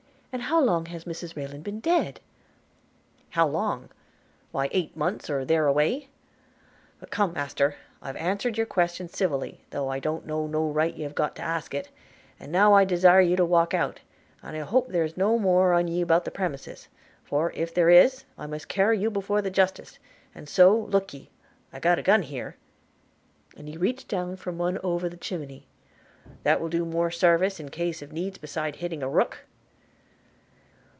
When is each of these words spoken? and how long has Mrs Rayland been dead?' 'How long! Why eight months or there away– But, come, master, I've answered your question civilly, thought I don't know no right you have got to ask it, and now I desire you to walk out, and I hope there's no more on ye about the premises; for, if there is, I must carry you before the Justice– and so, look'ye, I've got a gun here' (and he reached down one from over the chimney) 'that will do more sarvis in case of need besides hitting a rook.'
and 0.33 0.43
how 0.43 0.61
long 0.61 0.85
has 0.85 1.03
Mrs 1.03 1.35
Rayland 1.35 1.65
been 1.65 1.81
dead?' 1.81 2.21
'How 3.31 3.45
long! 3.45 3.89
Why 4.53 4.69
eight 4.71 4.95
months 4.95 5.29
or 5.29 5.43
there 5.43 5.67
away– 5.67 6.07
But, 7.01 7.11
come, 7.11 7.33
master, 7.33 7.75
I've 8.01 8.15
answered 8.15 8.55
your 8.55 8.65
question 8.65 9.09
civilly, 9.09 9.59
thought 9.71 9.89
I 9.89 9.99
don't 9.99 10.25
know 10.25 10.47
no 10.47 10.69
right 10.69 10.95
you 10.95 11.03
have 11.03 11.15
got 11.15 11.35
to 11.35 11.41
ask 11.41 11.73
it, 11.73 11.89
and 12.39 12.49
now 12.49 12.71
I 12.73 12.85
desire 12.85 13.19
you 13.19 13.35
to 13.35 13.43
walk 13.43 13.73
out, 13.73 13.99
and 14.41 14.55
I 14.55 14.61
hope 14.61 14.87
there's 14.87 15.17
no 15.17 15.37
more 15.37 15.73
on 15.73 15.89
ye 15.89 15.99
about 15.99 16.23
the 16.23 16.31
premises; 16.31 16.87
for, 17.25 17.51
if 17.53 17.73
there 17.73 17.89
is, 17.89 18.23
I 18.37 18.45
must 18.47 18.69
carry 18.69 18.97
you 18.99 19.11
before 19.11 19.41
the 19.41 19.51
Justice– 19.51 19.99
and 20.33 20.47
so, 20.47 20.73
look'ye, 20.73 21.27
I've 21.73 21.81
got 21.81 21.99
a 21.99 22.01
gun 22.01 22.21
here' 22.21 22.55
(and 23.57 23.67
he 23.67 23.75
reached 23.75 24.07
down 24.07 24.27
one 24.27 24.37
from 24.37 24.79
over 24.81 25.09
the 25.09 25.17
chimney) 25.17 25.67
'that 26.43 26.61
will 26.61 26.69
do 26.69 26.85
more 26.85 27.11
sarvis 27.11 27.59
in 27.59 27.67
case 27.67 28.01
of 28.01 28.13
need 28.13 28.39
besides 28.39 28.77
hitting 28.77 29.03
a 29.03 29.09
rook.' 29.09 29.39